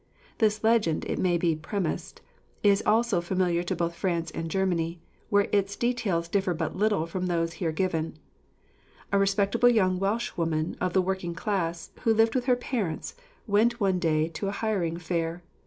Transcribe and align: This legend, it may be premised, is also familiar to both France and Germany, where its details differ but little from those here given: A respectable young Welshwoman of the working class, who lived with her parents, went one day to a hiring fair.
This 0.39 0.63
legend, 0.63 1.05
it 1.07 1.19
may 1.19 1.37
be 1.37 1.55
premised, 1.55 2.21
is 2.63 2.81
also 2.87 3.21
familiar 3.21 3.61
to 3.61 3.75
both 3.75 3.93
France 3.93 4.31
and 4.31 4.49
Germany, 4.49 4.99
where 5.29 5.47
its 5.51 5.75
details 5.75 6.27
differ 6.27 6.55
but 6.55 6.75
little 6.75 7.05
from 7.05 7.27
those 7.27 7.53
here 7.61 7.71
given: 7.71 8.17
A 9.11 9.19
respectable 9.19 9.69
young 9.69 9.99
Welshwoman 9.99 10.75
of 10.81 10.93
the 10.93 11.03
working 11.03 11.35
class, 11.35 11.91
who 12.01 12.15
lived 12.15 12.33
with 12.33 12.45
her 12.45 12.55
parents, 12.55 13.13
went 13.45 13.79
one 13.79 13.99
day 13.99 14.27
to 14.29 14.47
a 14.47 14.51
hiring 14.51 14.97
fair. 14.97 15.43